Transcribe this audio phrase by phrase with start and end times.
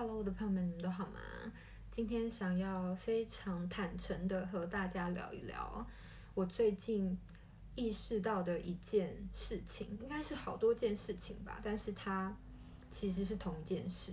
[0.00, 1.18] Hello，我的朋友们，你们都好吗？
[1.90, 5.84] 今天想要非常坦诚的和大家聊一聊
[6.34, 7.18] 我最近
[7.74, 12.32] 意识到的一件事情，应该是好多件事情吧，但是它
[12.88, 14.12] 其实是同一件事。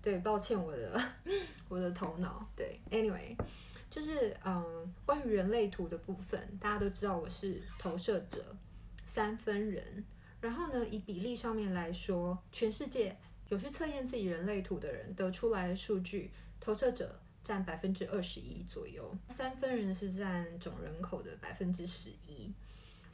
[0.00, 1.04] 对，抱歉，我的
[1.68, 2.48] 我的头脑。
[2.54, 3.36] 对，Anyway，
[3.90, 8.56] 就是嗯，关于人类图的部分，大家都知道我是投射者
[9.04, 10.04] 三分人，
[10.40, 13.18] 然后呢，以比例上面来说，全世界。
[13.50, 22.50] 有去测验自己人类图的人得出来的数据，投射者占百分之二十一左右，三分人是占总人口的百分之十一。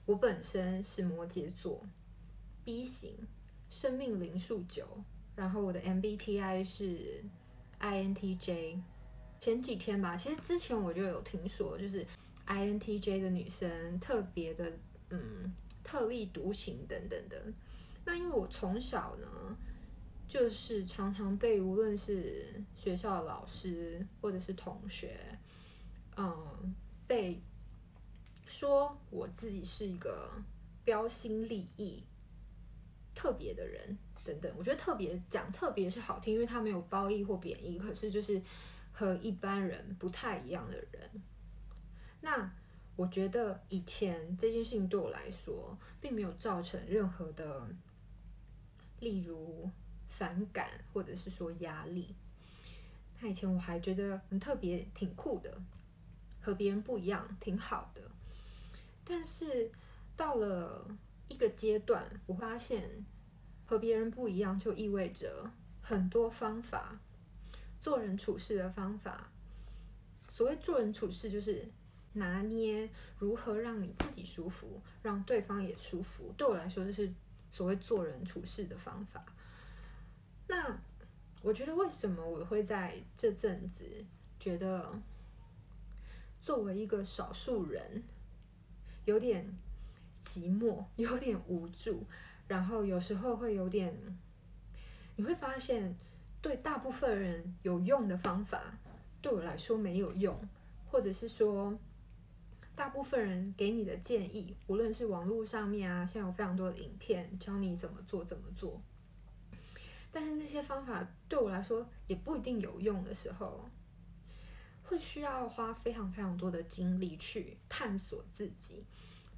[0.06, 1.84] 我本身是摩羯座
[2.64, 3.16] ，B 型，
[3.70, 4.86] 生命灵数九，
[5.34, 7.24] 然后我的 MBTI 是
[7.80, 8.80] INTJ。
[9.40, 12.06] 前几天吧，其实之前我就有听说，就是
[12.46, 14.72] INTJ 的女生特别的，
[15.08, 17.42] 嗯，特立独行等等的。
[18.04, 19.56] 那因为我从小呢。
[20.30, 25.18] 就是常常被无论是学校的老师或者是同学，
[26.16, 26.72] 嗯，
[27.08, 27.42] 被
[28.46, 30.30] 说我自己是一个
[30.84, 32.04] 标新立异、
[33.12, 34.54] 特别的人等等。
[34.56, 38.40] 我觉得特别讲特别是好听，因为他没有褒义或贬义，可是就是
[38.92, 41.10] 和一般人不太一样的人。
[42.20, 42.54] 那
[42.94, 47.68] 我觉得以前这件事情对我来说，并没有造成任何的，
[49.00, 49.68] 例如。
[50.10, 52.14] 反感，或者是说压力。
[53.20, 55.62] 那以前我还觉得很特别，挺酷的，
[56.40, 58.02] 和别人不一样，挺好的。
[59.04, 59.70] 但是
[60.16, 60.86] 到了
[61.28, 63.04] 一个阶段，我发现
[63.64, 65.50] 和别人不一样，就意味着
[65.80, 66.98] 很多方法，
[67.80, 69.30] 做人处事的方法。
[70.28, 71.68] 所谓做人处事，就是
[72.14, 72.88] 拿捏
[73.18, 76.32] 如何让你自己舒服，让对方也舒服。
[76.36, 77.12] 对我来说，这是
[77.52, 79.24] 所谓做人处事的方法。
[80.50, 80.76] 那
[81.42, 83.84] 我觉得，为什么我会在这阵子
[84.40, 85.00] 觉得，
[86.42, 88.02] 作为一个少数人，
[89.04, 89.56] 有点
[90.24, 92.04] 寂寞，有点无助，
[92.48, 93.96] 然后有时候会有点，
[95.14, 95.94] 你会发现，
[96.42, 98.76] 对大部分人有用的方法，
[99.22, 100.36] 对我来说没有用，
[100.90, 101.78] 或者是说，
[102.74, 108.82] 大部分人给你的建议，无论是网络上面啊，现在有非常多的影片教你怎么做，怎么做。
[110.12, 113.68] 但是那些方法对我来说也不一定有用的时候，
[114.82, 118.84] 会需要花非常非常多的精力去探索自己。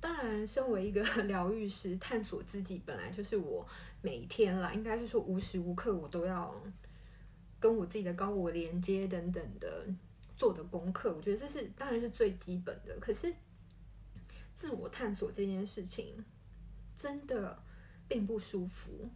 [0.01, 3.65] 当然，身为一个疗愈师，探索自己本来就是我
[4.01, 6.53] 每天啦，应该是说无时无刻我都要
[7.61, 9.87] 跟我自己的高我连接等等的
[10.37, 11.15] 做的功课。
[11.15, 12.99] 我觉得这是当然是最基本的。
[12.99, 13.33] 可是
[14.55, 16.25] 自我探索这件事情
[16.97, 17.63] 真的
[18.09, 19.09] 并不舒服。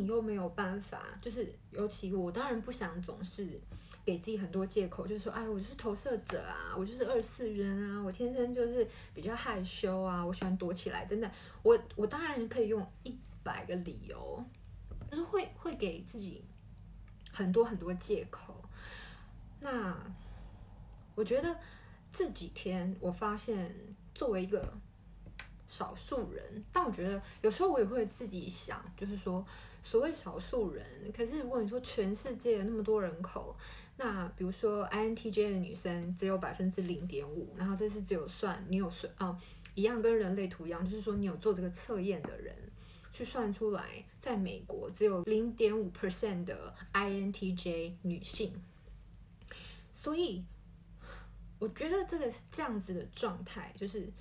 [0.00, 3.60] 你又没有办法，就是尤其我当然不想总是
[4.04, 11.30] 给自己很多借口，就是说，哎，我就是投射者啊，我就是二四人啊，我天生就是比较害羞啊，我喜欢躲起来，真的，
[11.62, 14.44] 我我当然可以用一百个理由，
[15.10, 16.42] 就是会会给自己
[17.30, 18.64] 很多很多借口。
[19.60, 19.96] 那
[21.14, 21.56] 我觉得
[22.12, 23.74] 这几天我发现，
[24.14, 24.72] 作为一个。
[25.70, 29.46] 少数人，但我觉得有时候我也会自己想，就是说，
[29.84, 30.84] 所谓少数人，
[31.16, 33.56] 可是如果你说全世界那么多人口，
[33.96, 39.40] 那比如说 INTJ 的女生只有百分之零点五，然后这是只有算你有算啊、
[39.76, 42.52] 一样跟人类图一样，就是说你有做这个测验的人
[43.12, 48.60] 去算出来，在美国只有零点五 percent 的 INTJ 女性，
[49.92, 50.44] 所以
[51.60, 54.12] 我觉得这个是这样子的状态，就是。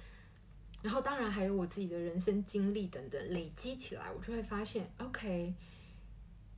[0.81, 5.53] 然后，当然还有我自己的人生经历等等累积起来，我就会发现，OK，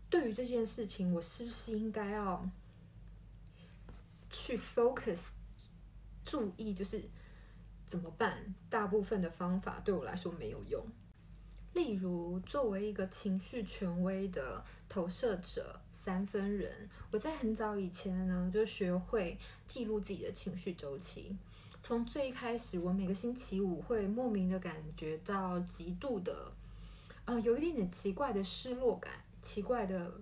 [0.09, 2.47] 对于这件事情，我是不是应该要
[4.29, 5.19] 去 focus
[6.23, 7.01] 注意，就是
[7.87, 8.53] 怎么办？
[8.69, 10.85] 大部分的方法对我来说没有用。
[11.73, 21.35] 例如，作为一个情绪权威的投射者三分人，我在很早以前呢，就学会记录自己的情绪周期。
[21.83, 26.51] 从最开始，我每个星期五会莫名的感觉到极度的，
[27.25, 29.11] 呃，有一点点奇怪的失落感，
[29.41, 30.13] 奇怪的，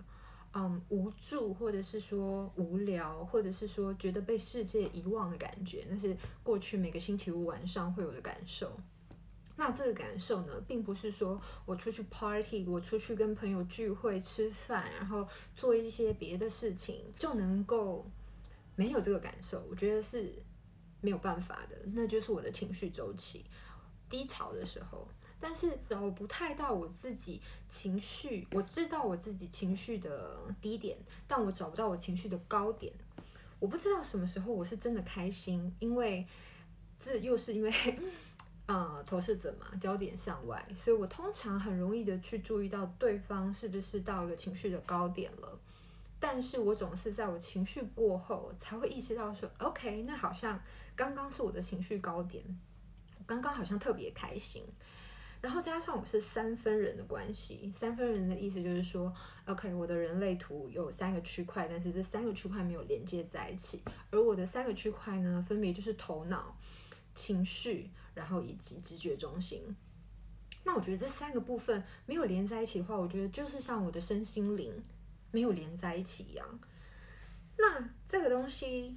[0.54, 8.74] 嗯，无助，或者是说无聊，或者是说觉得被世界遗忘的感觉，那是过去每个星期五晚上会有的感受。
[9.56, 18.06] 那这个感受呢，并不是说我出去 party，我出去跟朋友聚会吃饭，然后做一些别的事情就能够
[18.74, 19.62] 没有这个感受。
[19.70, 20.42] 我觉得是。
[21.00, 23.44] 没有办法的，那就是我的情绪周期
[24.08, 25.06] 低潮的时候。
[25.42, 32.92] 但是找不太到我自己情绪，我知道我自己情绪的低点，但我找不到我情绪的高点。
[33.58, 36.26] 我不知道什么时候我是真的开心，因为
[36.98, 37.72] 这又是因为，
[38.66, 45.58] 呃，投射者嘛，焦点向外，所以我通常很容易的去注意到对方是不是到一个情绪的高点了。
[46.20, 50.62] 但是我总是在我情绪过后才会意识到说，OK，那好像
[50.94, 52.44] 刚刚是我的情绪高点，
[53.26, 54.62] 刚刚好像特别开心。
[55.40, 59.10] 然后加上我是三分人的关系，三分人的意思就是说
[59.46, 63.82] ，OK，我的人类图有三个区块，但是这三个区块没有连接在一起。
[64.10, 66.54] 而我的三个区块呢，分别就是头脑、
[67.14, 69.74] 情绪，然后以及直觉中心。
[70.64, 74.82] 那我觉得这三个部分没有连在一起的话，我觉得就是像我的身心灵。
[75.32, 76.60] 没有连在一起一样，
[77.56, 78.96] 那这个东西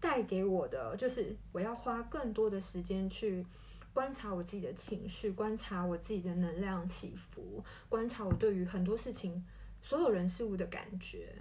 [0.00, 3.44] 带给我的就是我要花更多的时间去
[3.92, 9.44] 观察我自己的情绪，观察我自己的能量起伏，观察我对于很多事情、
[9.82, 11.34] 所有人事物的感觉。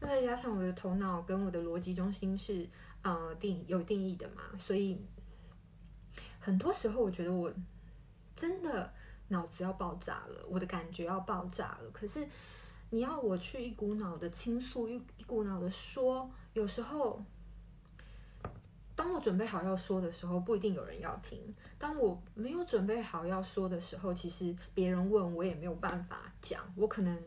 [0.00, 2.68] 那再加上我的头脑跟我的逻辑中心是
[3.02, 4.98] 呃定有定义的嘛，所以
[6.40, 7.52] 很多时候我觉得我
[8.34, 8.92] 真的
[9.28, 12.26] 脑子要爆炸了，我的感觉要爆炸了，可是。
[12.90, 17.22] 你要我去一股脑的倾诉，一一股脑的说，有时候，
[18.96, 21.38] 当我准备好要说的时候，不一定有人要听；
[21.78, 26.62] 当我没有准备好要说的时候，其实别人问我也没有办法讲。
[26.76, 27.22] 我可能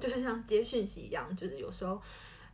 [0.00, 2.02] 就是像接讯息一样，就是有时候，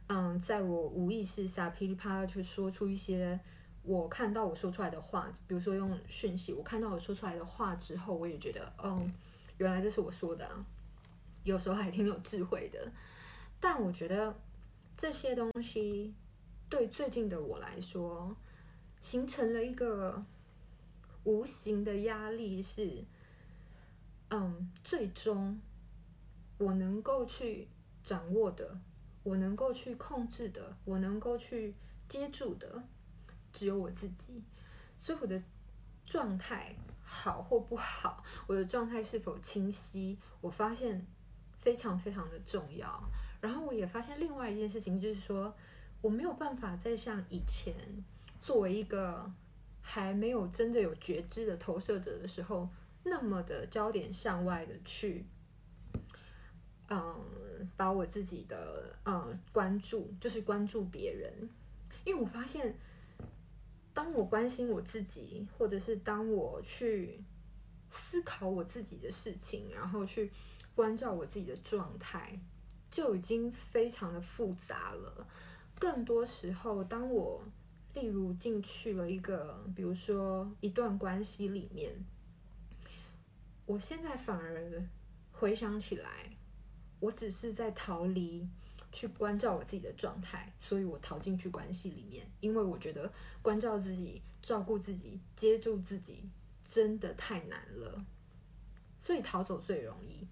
[0.09, 3.41] 嗯，在我无意识下噼里啪啦去说出一些
[3.83, 9.11] 我看到我说出来的话，比如说用讯息，我看到我说出来的话之后，我也觉得，嗯，
[9.57, 10.63] 原来这是我说的啊。
[11.43, 12.93] 有时候还挺有智慧的，
[13.59, 14.39] 但我觉得
[14.97, 16.15] 这些东西
[16.69, 18.37] 对最近的我来说，
[19.01, 20.23] 形成了一个
[21.25, 23.05] 无形的压力，是，
[24.29, 25.59] 嗯，最终
[26.59, 27.69] 我能够去
[28.05, 28.79] 掌握的，
[29.23, 31.75] 我能够去控制的，我能够去
[32.07, 32.85] 接住的，
[33.51, 34.43] 只有我自己。
[34.99, 35.43] 所以我的
[36.05, 41.07] 状态好或不好，我的状态是否清晰，我发现。
[41.61, 43.03] 非常非常的重要。
[43.41, 45.55] 然后我也发现另外一件事情，就是说
[46.03, 47.75] 我没有办法再像以前
[48.41, 49.33] 作为一个
[49.81, 52.69] 还没有真的有觉知的投射者的时候，
[53.05, 55.25] 那么的焦点向外的去，
[56.91, 61.49] 嗯，把我自己的嗯关注，就是关注别人。
[62.05, 62.75] 因为我发现，
[63.95, 67.25] 当我关心我自己，或者是当我去
[67.89, 70.31] 思考我自己的事情，然后去。
[70.75, 72.41] 关照我自己的状态，
[72.91, 75.27] 就已经非常的复杂了。
[75.79, 77.45] 更多时候，当我
[77.95, 82.05] 例如进去了一个，比如说一段关系里面，
[83.67, 84.87] 我现在反而
[85.33, 86.37] 回想起来，
[86.99, 88.49] 我只是在逃离
[88.93, 96.29] 去关照我自己的状态，所以我逃进去关系里面，因为我觉得关照自己、照顾自己、接住自己
[96.65, 98.05] 真的太难了，
[98.99, 100.27] 所以逃走最容易。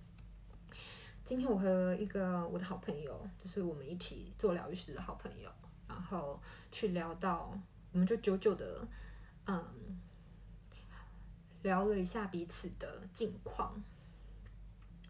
[1.28, 5.50] 今天我和一个我的好朋友，就是我们一起做疗愈师的好朋友，
[5.86, 6.40] 然后
[6.72, 7.52] 去聊到，
[7.92, 8.88] 我们就久久的，
[9.44, 10.00] 嗯，
[11.60, 13.78] 聊了一下彼此的近况。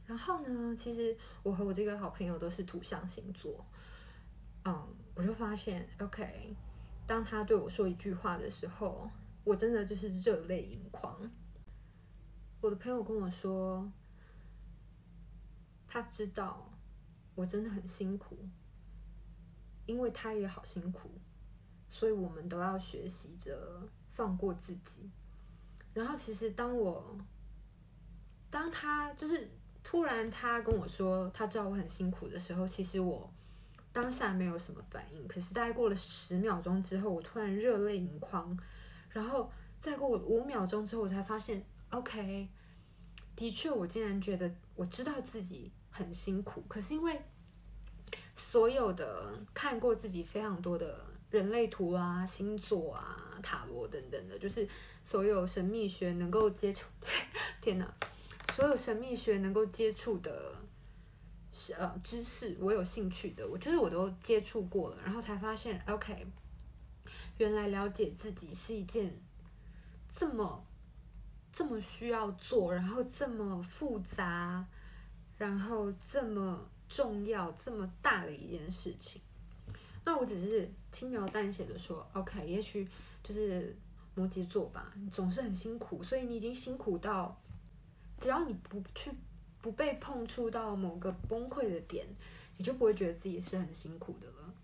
[0.06, 3.65] 然后呢，其实我和我这个好朋友都是土象星座，
[4.65, 6.56] 嗯，我就发现，OK，
[7.06, 9.08] 当他对我说一句话的时候，
[9.44, 11.31] 我真的就是热泪盈眶。
[12.60, 13.89] 我的朋友跟我说。
[15.88, 16.70] 他知道
[17.34, 18.36] 我真的很辛苦，
[19.86, 21.10] 因为他也好辛苦，
[21.88, 25.10] 所以我们都要学习着放过自己。
[25.94, 27.18] 然后，其实当我
[28.50, 29.50] 当他就是
[29.82, 33.32] 突然他跟我说他知道我很辛苦的时候，其实我
[33.92, 35.26] 当下没有什么反应。
[35.26, 38.56] 可是大概过了十秒钟之后，我突然热泪盈眶。
[39.08, 42.48] 然后再过五秒钟之后，我才发现，OK，
[43.34, 45.72] 的确，我竟然觉得我知道自己。
[45.98, 47.20] 很辛苦，可是因为
[48.36, 54.69] 所有的看过自己非常多的人类图啊、星座啊、塔罗等等的，就是
[55.02, 56.86] 所有神秘学能够接触，
[57.60, 57.94] 天哪，
[58.55, 60.55] 所有神秘学能够接触的，
[61.50, 66.24] 是呃知识，我有兴趣的，我觉得我都接触过了，然后才发现，OK，
[67.38, 69.20] 原来了解自己是一件
[70.17, 70.64] 这么
[71.52, 74.64] 这么需要做，然后这么复杂。
[75.38, 79.22] 然后这么重要、这么大的一件事情，
[80.04, 82.88] 那我只是轻描淡写的说，OK，也许
[83.22, 83.76] 就是
[84.14, 87.40] 摩羯座吧，你总是很辛苦，所以你已经辛苦到
[88.18, 89.12] 只要你不去
[89.60, 92.06] 不被碰触到某个崩溃的点，
[92.56, 94.54] 你就不会觉得自己是很辛苦的了。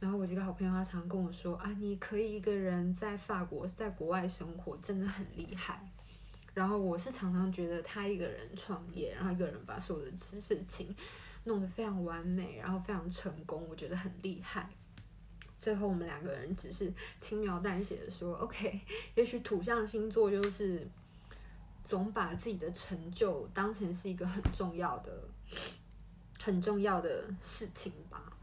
[0.00, 5.91] 然后我这个好朋友他常跟我说啊，你可以一个人在法国在国外生活，真的很厉害。
[6.54, 10.94] 然后我是常常觉得他一个人创业，然后一个人把所有的事情
[11.44, 14.68] 弄得非常完美，然后非常成功，我觉得很厉害。
[15.58, 18.80] 最后我们两个人只是轻描淡写的说，OK，
[19.16, 20.86] 也许土象星座就是
[21.82, 25.22] 总把自己的成就当成是一个很重要的、
[26.38, 28.36] 很重要的事情吧。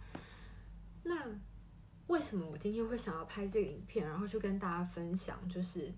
[1.03, 1.15] 那
[2.07, 5.93] 为什么我今天会想要拍这个影片，然后去跟大家分享，就是。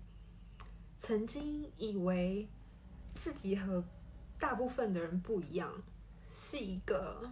[1.02, 2.48] 曾经以为
[3.12, 3.82] 自己和
[4.38, 5.82] 大部分的人不一样，
[6.32, 7.28] 是一个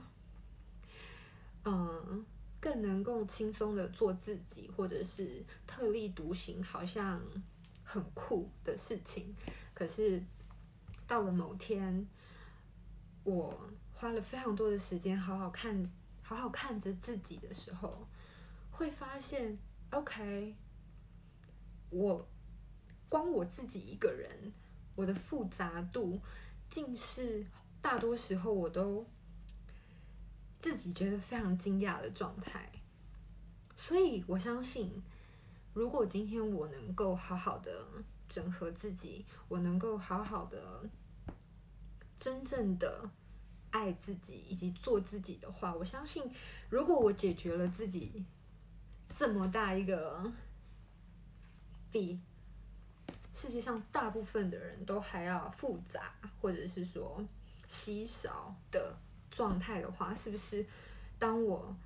[1.62, 2.26] 嗯
[2.58, 7.22] 更能够轻松的做自己，或者是特立独行，好像
[7.84, 9.32] 很酷的事情。
[9.72, 10.20] 可是
[11.06, 12.04] 到了某天，
[13.22, 15.88] 我花了非常多的时间好好看，
[16.22, 18.04] 好好看着自己的时候，
[18.72, 19.56] 会发现
[19.90, 20.56] ，OK，
[21.90, 22.26] 我。
[23.10, 24.52] 光我自己一个人，
[24.94, 26.20] 我的复杂度，
[26.70, 27.44] 竟是
[27.82, 29.04] 大多时候我都
[30.60, 32.70] 自己觉得非常惊讶的状态。
[33.74, 35.02] 所以我相信，
[35.74, 37.88] 如果今天我能够好好的
[38.28, 40.88] 整合自己，我能够好好的
[42.16, 43.10] 真正的
[43.70, 46.30] 爱自己以及做自己的话，我相信，
[46.68, 48.24] 如果我解决了自己
[49.12, 50.32] 这么大一个
[51.90, 52.20] 比。
[53.32, 57.24] 世界上大部分的人都还要复杂，或者是说
[57.66, 58.96] 稀少的
[59.30, 60.66] 状态的话，是不是？
[61.18, 61.76] 当我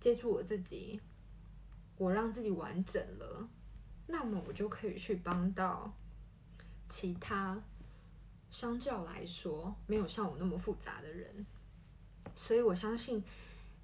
[0.00, 1.00] 接触我自己，
[1.96, 3.48] 我让自己完整了，
[4.06, 5.92] 那么我就可以去帮到
[6.88, 7.62] 其他
[8.50, 11.46] 相较来说没有像我那么复杂的人。
[12.34, 13.22] 所以我相信，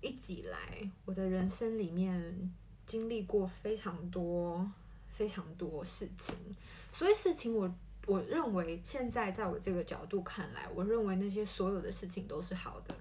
[0.00, 2.52] 一直以来我的人生里面
[2.84, 4.70] 经历过非常多。
[5.10, 6.34] 非常多事情，
[6.92, 7.70] 所以事情我
[8.06, 12.94] 我认为现在在我这个角度看来，我认为那些所有的事情都是好的，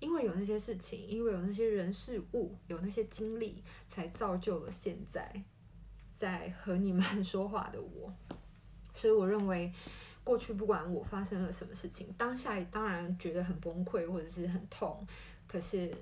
[0.00, 5.42] 因为有那些事情，因为有那些人事物，有那些经历，才造就了现在
[6.18, 8.12] 在和你们 说话的我。
[8.92, 9.72] 所以我认为
[10.24, 15.06] 过去不管我发生了什么事情，当下当然觉得很崩溃或者是很痛，
[15.46, 15.94] 可是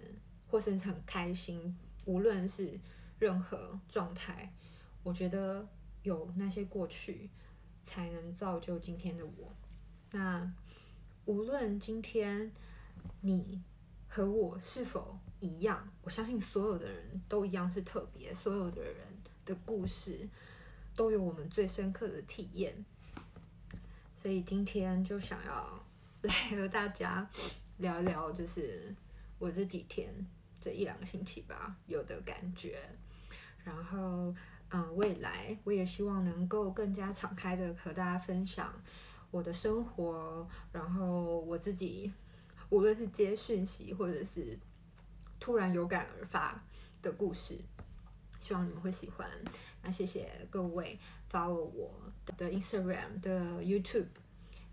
[0.49, 2.79] 或是很开心，无论是
[3.19, 4.51] 任何状态。
[5.05, 5.69] 我觉得
[6.03, 7.31] 有那些过去，
[7.85, 9.55] 才能造就今天的我。
[10.11, 10.51] 那
[11.27, 12.51] 无论今天
[13.21, 13.63] 你
[14.09, 18.97] 和我是否一样，我相信所有的人都一样是特别，所有的人
[19.45, 20.27] 的故事
[20.97, 22.85] 都有我们最深刻的体验。
[24.17, 25.85] 所以今天就想要
[26.23, 27.29] 来和大家
[27.77, 28.95] 聊一聊，就是
[29.39, 30.27] 我这几天
[30.59, 32.79] 这一两个星期吧，有的感觉，
[33.63, 34.35] 然后。
[34.71, 38.75] 嗯，未来我也希望能够更加敞开的和大家分享
[39.31, 42.13] 我的生活，然后我自己
[42.71, 44.59] 无论是接讯息或者是
[45.39, 46.61] 突然有感而发
[47.03, 47.59] 的故事，
[48.41, 49.31] 希望你们会喜欢。
[49.83, 50.99] 那谢谢各位
[51.31, 51.95] follow 我
[52.37, 54.07] 的 Instagram 的 YouTube，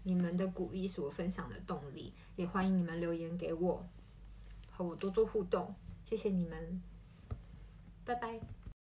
[0.03, 3.85] 你们的鼓励是我分享的动力，也欢迎你们留言给我，
[4.71, 5.75] 和我多多互动。
[6.05, 6.81] 谢谢你们，
[8.03, 8.60] 拜拜。